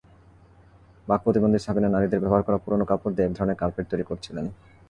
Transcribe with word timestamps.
বাক্প্রতিবন্ধী 1.07 1.59
সাবিনা 1.65 1.89
নারীদের 1.91 2.21
ব্যবহার 2.23 2.45
করা 2.47 2.57
পুরোনো 2.63 2.85
কাপড় 2.89 3.13
দিয়ে 3.15 3.27
একধরনের 3.27 3.59
কার্পেট 3.61 3.85
তৈরি 3.91 4.05
করছিলেন। 4.09 4.45